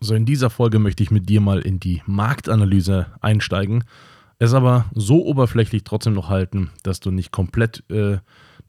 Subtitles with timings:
[0.00, 3.82] So, in dieser Folge möchte ich mit dir mal in die Marktanalyse einsteigen,
[4.38, 8.18] es aber so oberflächlich trotzdem noch halten, dass du nicht komplett äh,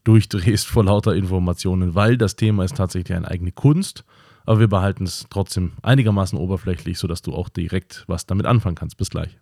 [0.04, 4.05] durchdrehst vor lauter Informationen, weil das Thema ist tatsächlich eine eigene Kunst,
[4.47, 8.97] aber wir behalten es trotzdem einigermaßen oberflächlich, sodass du auch direkt was damit anfangen kannst.
[8.97, 9.37] Bis gleich.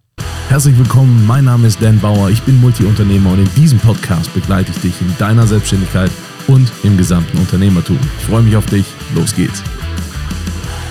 [0.49, 4.71] Herzlich willkommen, mein Name ist Dan Bauer, ich bin Multiunternehmer und in diesem Podcast begleite
[4.71, 6.11] ich dich in deiner Selbstständigkeit
[6.47, 7.99] und im gesamten Unternehmertum.
[8.19, 8.85] Ich freue mich auf dich,
[9.15, 9.63] los geht's.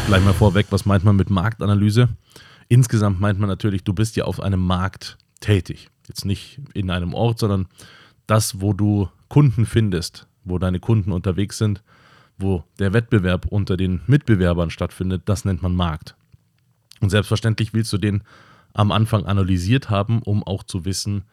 [0.06, 2.08] Gleich mal vorweg, was meint man mit Marktanalyse?
[2.68, 5.90] Insgesamt meint man natürlich, du bist ja auf einem Markt tätig.
[6.06, 7.66] Jetzt nicht in einem Ort, sondern
[8.28, 11.82] das, wo du Kunden findest, wo deine Kunden unterwegs sind,
[12.38, 16.14] wo der Wettbewerb unter den Mitbewerbern stattfindet, das nennt man Markt.
[17.00, 18.22] Und selbstverständlich willst du den
[18.74, 21.24] am Anfang analysiert haben, um auch zu wissen,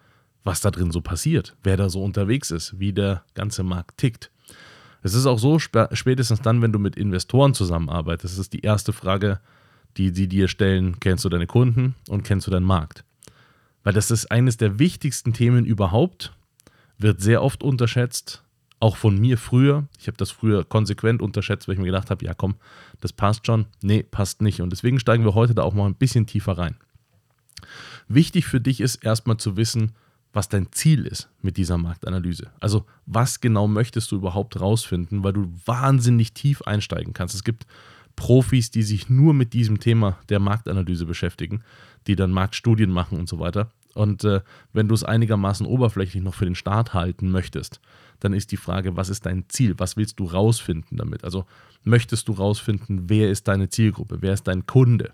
[0.43, 4.31] was da drin so passiert, wer da so unterwegs ist, wie der ganze Markt tickt.
[5.03, 9.39] Es ist auch so, spätestens dann, wenn du mit Investoren zusammenarbeitest, ist die erste Frage,
[9.97, 13.03] die sie dir stellen, kennst du deine Kunden und kennst du deinen Markt?
[13.83, 16.33] Weil das ist eines der wichtigsten Themen überhaupt,
[16.97, 18.43] wird sehr oft unterschätzt,
[18.79, 19.87] auch von mir früher.
[19.99, 22.55] Ich habe das früher konsequent unterschätzt, weil ich mir gedacht habe, ja komm,
[23.01, 23.65] das passt schon.
[23.81, 24.61] Nee, passt nicht.
[24.61, 26.75] Und deswegen steigen wir heute da auch mal ein bisschen tiefer rein.
[28.07, 29.91] Wichtig für dich ist erstmal zu wissen,
[30.33, 32.51] was dein Ziel ist mit dieser Marktanalyse.
[32.59, 37.35] Also was genau möchtest du überhaupt rausfinden, weil du wahnsinnig tief einsteigen kannst.
[37.35, 37.65] Es gibt
[38.15, 41.63] Profis, die sich nur mit diesem Thema der Marktanalyse beschäftigen,
[42.07, 43.71] die dann Marktstudien machen und so weiter.
[43.93, 44.41] Und äh,
[44.73, 47.79] wenn du es einigermaßen oberflächlich noch für den Start halten möchtest,
[48.19, 49.75] dann ist die Frage, was ist dein Ziel?
[49.77, 51.23] Was willst du rausfinden damit?
[51.23, 51.45] Also
[51.83, 54.17] möchtest du rausfinden, wer ist deine Zielgruppe?
[54.21, 55.13] Wer ist dein Kunde?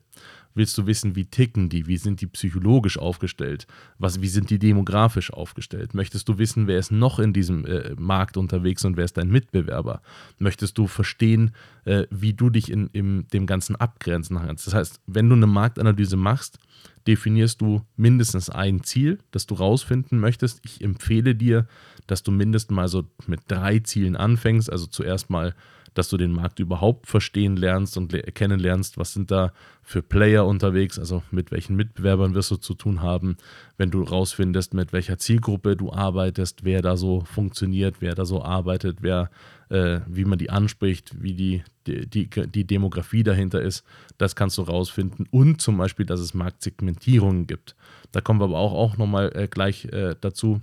[0.53, 4.59] Willst du wissen, wie ticken die, wie sind die psychologisch aufgestellt, was, wie sind die
[4.59, 5.93] demografisch aufgestellt?
[5.93, 9.29] Möchtest du wissen, wer ist noch in diesem äh, Markt unterwegs und wer ist dein
[9.29, 10.01] Mitbewerber?
[10.37, 11.51] Möchtest du verstehen,
[11.85, 14.67] äh, wie du dich in, in dem Ganzen abgrenzen kannst?
[14.67, 16.59] Das heißt, wenn du eine Marktanalyse machst,
[17.07, 20.59] definierst du mindestens ein Ziel, das du rausfinden möchtest.
[20.63, 21.67] Ich empfehle dir,
[22.07, 24.71] dass du mindestens mal so mit drei Zielen anfängst.
[24.71, 25.55] Also zuerst mal
[25.93, 30.99] dass du den Markt überhaupt verstehen lernst und kennenlernst, was sind da für Player unterwegs,
[30.99, 33.37] also mit welchen Mitbewerbern wirst du zu tun haben,
[33.77, 38.43] wenn du rausfindest, mit welcher Zielgruppe du arbeitest, wer da so funktioniert, wer da so
[38.43, 39.31] arbeitet, wer,
[39.69, 43.83] äh, wie man die anspricht, wie die, die, die, die Demografie dahinter ist,
[44.17, 45.27] das kannst du rausfinden.
[45.31, 47.75] Und zum Beispiel, dass es Marktsegmentierungen gibt.
[48.11, 50.61] Da kommen wir aber auch, auch nochmal äh, gleich äh, dazu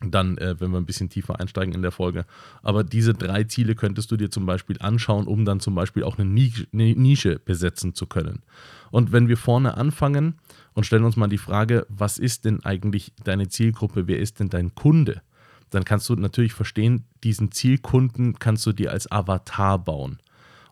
[0.00, 2.24] dann, äh, wenn wir ein bisschen tiefer einsteigen in der Folge.
[2.62, 6.18] Aber diese drei Ziele könntest du dir zum Beispiel anschauen, um dann zum Beispiel auch
[6.18, 8.42] eine Nische, eine Nische besetzen zu können.
[8.90, 10.34] Und wenn wir vorne anfangen
[10.74, 14.48] und stellen uns mal die Frage, was ist denn eigentlich deine Zielgruppe, wer ist denn
[14.48, 15.22] dein Kunde?
[15.70, 20.18] Dann kannst du natürlich verstehen, diesen Zielkunden kannst du dir als Avatar bauen.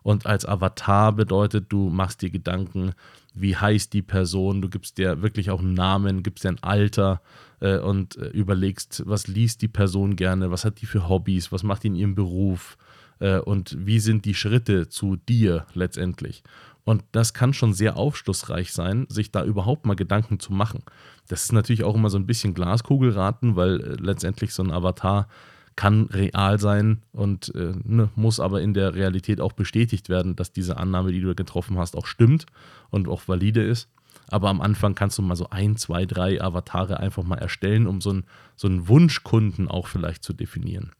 [0.03, 2.93] Und als Avatar bedeutet, du machst dir Gedanken,
[3.33, 7.21] wie heißt die Person, du gibst dir wirklich auch einen Namen, gibst dir ein Alter
[7.59, 11.63] äh, und äh, überlegst, was liest die Person gerne, was hat die für Hobbys, was
[11.63, 12.77] macht die in ihrem Beruf
[13.19, 16.43] äh, und wie sind die Schritte zu dir letztendlich.
[16.83, 20.83] Und das kann schon sehr aufschlussreich sein, sich da überhaupt mal Gedanken zu machen.
[21.27, 25.27] Das ist natürlich auch immer so ein bisschen Glaskugelraten, weil äh, letztendlich so ein Avatar
[25.75, 30.51] kann real sein und äh, ne, muss aber in der Realität auch bestätigt werden, dass
[30.51, 32.45] diese Annahme, die du getroffen hast, auch stimmt
[32.89, 33.89] und auch valide ist.
[34.27, 37.99] Aber am Anfang kannst du mal so ein, zwei, drei Avatare einfach mal erstellen, um
[38.01, 38.23] so, ein,
[38.55, 40.91] so einen Wunschkunden auch vielleicht zu definieren.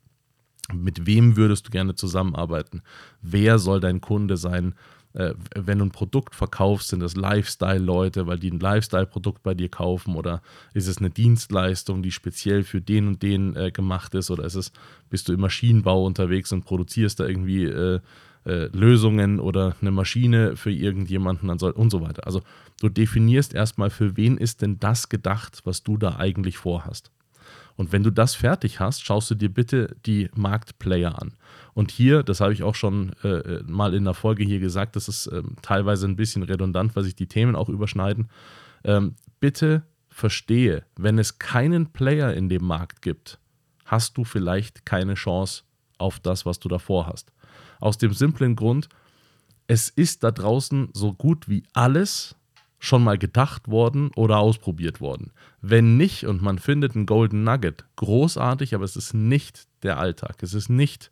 [0.73, 2.81] Mit wem würdest du gerne zusammenarbeiten?
[3.21, 4.75] Wer soll dein Kunde sein?
[5.13, 9.69] Äh, wenn du ein Produkt verkaufst, sind das Lifestyle-Leute, weil die ein Lifestyle-Produkt bei dir
[9.69, 10.41] kaufen oder
[10.73, 14.55] ist es eine Dienstleistung, die speziell für den und den äh, gemacht ist oder ist
[14.55, 14.71] es,
[15.09, 17.99] bist du im Maschinenbau unterwegs und produzierst da irgendwie äh,
[18.45, 22.25] äh Lösungen oder eine Maschine für irgendjemanden und so weiter.
[22.25, 22.41] Also
[22.79, 27.11] du definierst erstmal, für wen ist denn das gedacht, was du da eigentlich vorhast.
[27.75, 31.33] Und wenn du das fertig hast, schaust du dir bitte die Marktplayer an.
[31.73, 34.95] Und hier, das habe ich auch schon äh, äh, mal in der Folge hier gesagt,
[34.95, 38.29] das ist ähm, teilweise ein bisschen redundant, weil sich die Themen auch überschneiden.
[38.83, 43.39] Ähm, bitte verstehe, wenn es keinen Player in dem Markt gibt,
[43.85, 45.63] hast du vielleicht keine Chance
[45.97, 47.31] auf das, was du davor hast.
[47.79, 48.89] Aus dem simplen Grund,
[49.67, 52.35] es ist da draußen so gut wie alles
[52.81, 55.31] schon mal gedacht worden oder ausprobiert worden.
[55.61, 60.41] Wenn nicht und man findet einen Golden Nugget, großartig, aber es ist nicht der Alltag.
[60.41, 61.11] Es ist nicht,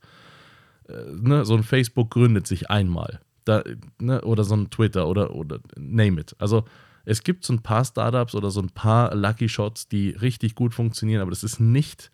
[0.87, 3.19] äh, ne, so ein Facebook gründet sich einmal.
[3.45, 3.63] Da,
[3.99, 6.35] ne, oder so ein Twitter oder, oder name it.
[6.39, 6.65] Also
[7.05, 10.73] es gibt so ein paar Startups oder so ein paar Lucky Shots, die richtig gut
[10.73, 12.09] funktionieren, aber das ist nicht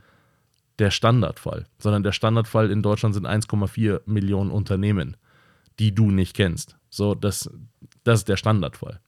[0.80, 5.16] der Standardfall, sondern der Standardfall in Deutschland sind 1,4 Millionen Unternehmen,
[5.80, 6.76] die du nicht kennst.
[6.90, 7.50] So, das,
[8.04, 9.00] Das ist der Standardfall.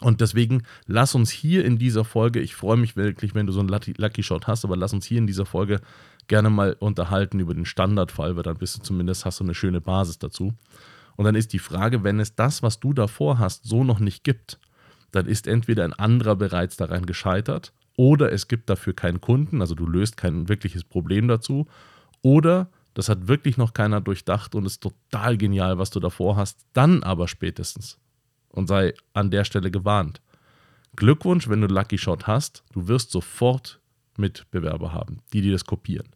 [0.00, 3.60] Und deswegen lass uns hier in dieser Folge, ich freue mich wirklich, wenn du so
[3.60, 5.80] einen Lucky Shot hast, aber lass uns hier in dieser Folge
[6.26, 9.80] gerne mal unterhalten über den Standardfall, weil dann bist du zumindest, hast du eine schöne
[9.80, 10.52] Basis dazu.
[11.16, 14.24] Und dann ist die Frage, wenn es das, was du davor hast, so noch nicht
[14.24, 14.58] gibt,
[15.12, 19.76] dann ist entweder ein anderer bereits daran gescheitert oder es gibt dafür keinen Kunden, also
[19.76, 21.68] du löst kein wirkliches Problem dazu,
[22.22, 26.66] oder das hat wirklich noch keiner durchdacht und ist total genial, was du davor hast,
[26.72, 27.98] dann aber spätestens
[28.54, 30.20] und sei an der Stelle gewarnt.
[30.96, 33.80] Glückwunsch, wenn du Lucky Shot hast, du wirst sofort
[34.16, 36.08] Mitbewerber haben, die dir das kopieren.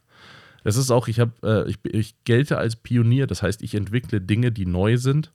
[0.63, 4.21] Das ist auch, ich, hab, äh, ich, ich gelte als Pionier, das heißt, ich entwickle
[4.21, 5.33] Dinge, die neu sind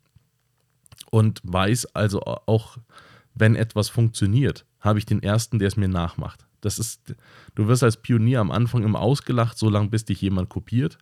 [1.10, 2.78] und weiß also auch,
[3.34, 6.46] wenn etwas funktioniert, habe ich den ersten, der es mir nachmacht.
[6.60, 7.14] Das ist,
[7.54, 10.98] du wirst als Pionier am Anfang immer ausgelacht, solange bis dich jemand kopiert.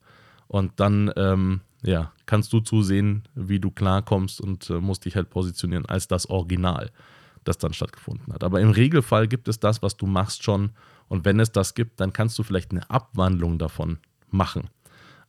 [0.53, 5.31] Und dann ähm, ja, kannst du zusehen, wie du klarkommst und äh, musst dich halt
[5.31, 6.91] positionieren als das Original,
[7.43, 8.45] das dann stattgefunden hat.
[8.45, 10.73] Aber im Regelfall gibt es das, was du machst schon.
[11.09, 13.97] Und wenn es das gibt, dann kannst du vielleicht eine Abwandlung davon
[14.29, 14.69] machen.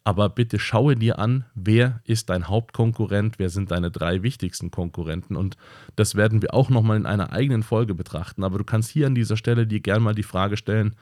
[0.03, 5.37] Aber bitte schaue dir an, wer ist dein Hauptkonkurrent, wer sind deine drei wichtigsten Konkurrenten.
[5.37, 5.55] Und
[5.95, 8.43] das werden wir auch nochmal in einer eigenen Folge betrachten.
[8.43, 10.97] Aber du kannst hier an dieser Stelle dir gerne mal die Frage stellen,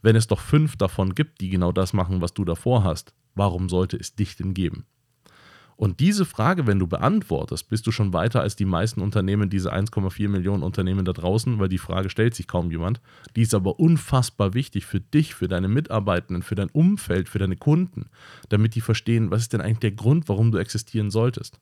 [0.00, 3.68] wenn es doch fünf davon gibt, die genau das machen, was du davor hast, warum
[3.68, 4.86] sollte es dich denn geben?
[5.76, 9.74] Und diese Frage, wenn du beantwortest, bist du schon weiter als die meisten Unternehmen, diese
[9.74, 13.02] 1,4 Millionen Unternehmen da draußen, weil die Frage stellt sich kaum jemand.
[13.36, 17.56] Die ist aber unfassbar wichtig für dich, für deine Mitarbeitenden, für dein Umfeld, für deine
[17.56, 18.06] Kunden,
[18.48, 21.60] damit die verstehen, was ist denn eigentlich der Grund, warum du existieren solltest.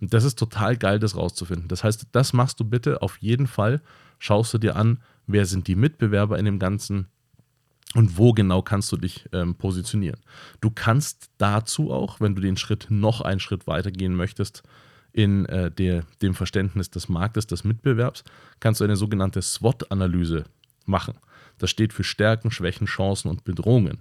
[0.00, 1.68] Und das ist total geil, das rauszufinden.
[1.68, 3.80] Das heißt, das machst du bitte auf jeden Fall.
[4.18, 4.98] Schaust du dir an,
[5.28, 7.06] wer sind die Mitbewerber in dem Ganzen,
[7.94, 10.20] und wo genau kannst du dich ähm, positionieren.
[10.60, 14.62] Du kannst dazu auch, wenn du den Schritt noch einen Schritt weiter gehen möchtest,
[15.12, 18.24] in äh, der, dem Verständnis des Marktes, des Mitbewerbs,
[18.60, 20.44] kannst du eine sogenannte SWOT-Analyse
[20.86, 21.14] machen.
[21.58, 23.98] Das steht für Stärken, Schwächen, Chancen und Bedrohungen.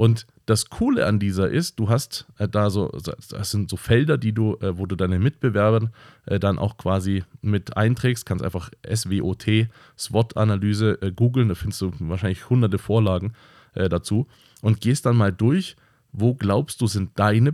[0.00, 4.16] Und das Coole an dieser ist, du hast äh, da so, das sind so Felder,
[4.16, 5.90] die du, äh, wo du deine Mitbewerber
[6.24, 9.68] äh, dann auch quasi mit einträgst, kannst einfach SWOT,
[9.98, 13.34] SWOT-Analyse äh, googeln, da findest du wahrscheinlich hunderte Vorlagen
[13.74, 14.26] äh, dazu.
[14.62, 15.76] Und gehst dann mal durch,
[16.12, 17.52] wo glaubst du sind deine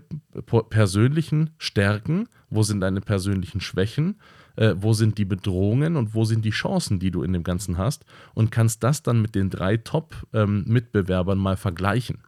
[0.70, 4.20] persönlichen Stärken, wo sind deine persönlichen Schwächen,
[4.54, 7.76] äh, wo sind die Bedrohungen und wo sind die Chancen, die du in dem Ganzen
[7.76, 8.04] hast?
[8.34, 12.18] Und kannst das dann mit den drei Top-Mitbewerbern ähm, mal vergleichen.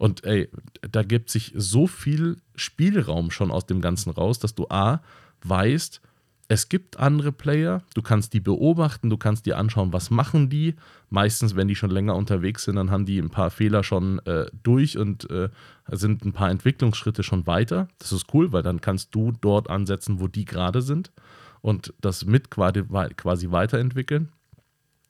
[0.00, 0.48] Und ey,
[0.80, 5.02] da gibt sich so viel Spielraum schon aus dem Ganzen raus, dass du A,
[5.44, 6.00] weißt,
[6.48, 10.74] es gibt andere Player, du kannst die beobachten, du kannst dir anschauen, was machen die.
[11.10, 14.46] Meistens, wenn die schon länger unterwegs sind, dann haben die ein paar Fehler schon äh,
[14.62, 15.50] durch und äh,
[15.90, 17.86] sind ein paar Entwicklungsschritte schon weiter.
[17.98, 21.12] Das ist cool, weil dann kannst du dort ansetzen, wo die gerade sind
[21.60, 22.84] und das mit quasi,
[23.16, 24.30] quasi weiterentwickeln.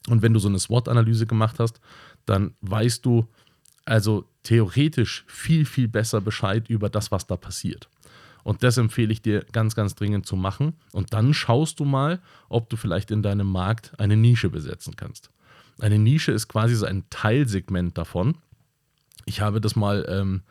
[0.09, 1.81] Und wenn du so eine SWOT-Analyse gemacht hast,
[2.27, 3.29] dann weißt du,
[3.85, 7.89] also theoretisch viel, viel besser Bescheid über das, was da passiert.
[8.43, 10.75] Und das empfehle ich dir ganz, ganz dringend zu machen.
[10.93, 15.31] Und dann schaust du mal, ob du vielleicht in deinem Markt eine Nische besetzen kannst.
[15.79, 18.37] Eine Nische ist quasi so ein Teilsegment davon.
[19.27, 20.43] Ich habe das mal ähm,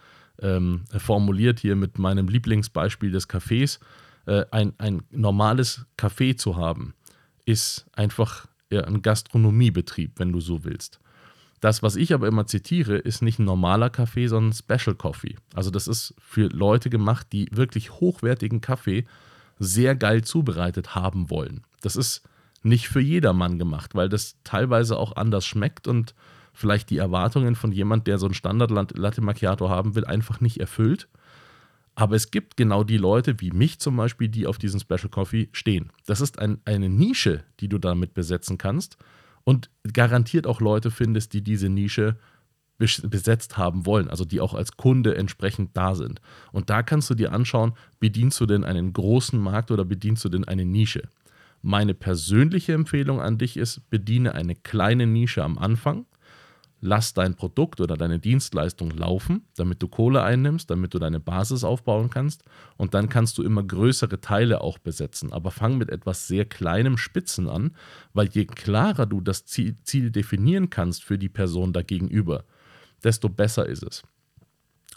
[0.41, 3.79] ähm, formuliert hier mit meinem Lieblingsbeispiel des Cafés.
[4.25, 6.93] Äh, ein, ein normales Café zu haben,
[7.45, 10.99] ist einfach ja, ein Gastronomiebetrieb, wenn du so willst.
[11.59, 15.35] Das, was ich aber immer zitiere, ist nicht normaler Kaffee, sondern Special Coffee.
[15.53, 19.05] Also das ist für Leute gemacht, die wirklich hochwertigen Kaffee
[19.59, 21.63] sehr geil zubereitet haben wollen.
[21.81, 22.23] Das ist
[22.63, 26.15] nicht für jedermann gemacht, weil das teilweise auch anders schmeckt und
[26.53, 30.59] vielleicht die Erwartungen von jemand, der so ein Standard Latte Macchiato haben will, einfach nicht
[30.59, 31.07] erfüllt.
[31.95, 35.49] Aber es gibt genau die Leute, wie mich zum Beispiel, die auf diesen Special Coffee
[35.51, 35.91] stehen.
[36.05, 38.97] Das ist ein, eine Nische, die du damit besetzen kannst
[39.43, 42.17] und garantiert auch Leute findest, die diese Nische
[42.77, 46.21] besetzt haben wollen, also die auch als Kunde entsprechend da sind.
[46.53, 50.29] Und da kannst du dir anschauen, bedienst du denn einen großen Markt oder bedienst du
[50.29, 51.09] denn eine Nische?
[51.61, 56.05] Meine persönliche Empfehlung an dich ist, bediene eine kleine Nische am Anfang
[56.81, 61.63] lass dein Produkt oder deine Dienstleistung laufen, damit du Kohle einnimmst, damit du deine Basis
[61.63, 62.43] aufbauen kannst
[62.77, 65.33] und dann kannst du immer größere Teile auch besetzen.
[65.33, 67.75] Aber fang mit etwas sehr kleinem Spitzen an,
[68.13, 69.75] weil je klarer du das Ziel,
[70.11, 72.45] definieren kannst für die Person dagegenüber,
[73.03, 74.03] desto besser ist es.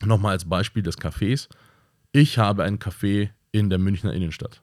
[0.01, 1.49] Nochmal als Beispiel des Cafés.
[2.13, 4.63] Ich habe ein Café in der Münchner Innenstadt.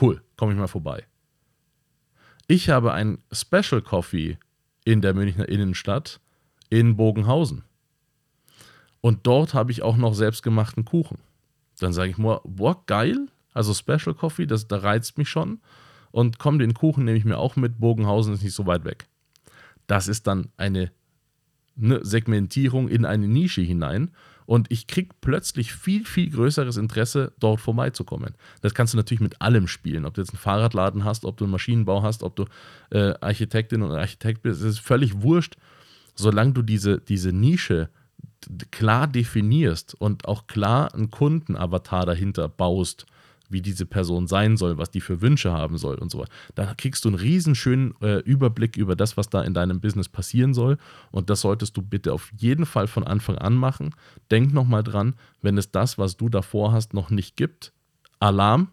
[0.00, 1.04] Cool, komme ich mal vorbei.
[2.46, 4.38] Ich habe ein Special Coffee
[4.84, 6.20] in der Münchner Innenstadt
[6.70, 7.64] in Bogenhausen.
[9.00, 11.18] Und dort habe ich auch noch selbstgemachten Kuchen.
[11.78, 15.60] Dann sage ich mir, boah, geil, also Special Coffee, das, da reizt mich schon.
[16.10, 17.78] Und komm, den Kuchen nehme ich mir auch mit.
[17.78, 19.06] Bogenhausen ist nicht so weit weg.
[19.86, 20.92] Das ist dann eine,
[21.80, 24.10] eine Segmentierung in eine Nische hinein.
[24.46, 28.34] Und ich kriege plötzlich viel, viel größeres Interesse, dort vorbeizukommen.
[28.62, 30.04] Das kannst du natürlich mit allem spielen.
[30.04, 32.46] Ob du jetzt einen Fahrradladen hast, ob du einen Maschinenbau hast, ob du
[32.90, 35.56] äh, Architektin oder Architekt bist, es ist völlig wurscht,
[36.20, 37.90] solange du diese, diese Nische
[38.70, 43.06] klar definierst und auch klar einen Kundenavatar dahinter baust,
[43.50, 46.30] wie diese Person sein soll, was die für Wünsche haben soll und so weiter.
[46.54, 50.54] Dann kriegst du einen riesenschönen äh, Überblick über das, was da in deinem Business passieren
[50.54, 50.78] soll.
[51.10, 53.94] Und das solltest du bitte auf jeden Fall von Anfang an machen.
[54.30, 57.72] Denk nochmal dran, wenn es das, was du davor hast, noch nicht gibt,
[58.20, 58.68] Alarm.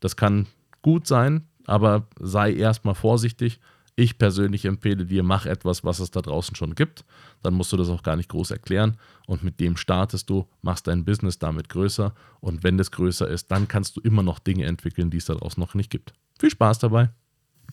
[0.00, 0.46] Das kann
[0.82, 3.60] gut sein, aber sei erstmal vorsichtig.
[3.98, 7.04] Ich persönlich empfehle dir, mach etwas, was es da draußen schon gibt.
[7.42, 8.96] Dann musst du das auch gar nicht groß erklären.
[9.26, 12.14] Und mit dem startest du, machst dein Business damit größer.
[12.38, 15.34] Und wenn das größer ist, dann kannst du immer noch Dinge entwickeln, die es da
[15.34, 16.12] draußen noch nicht gibt.
[16.38, 17.10] Viel Spaß dabei!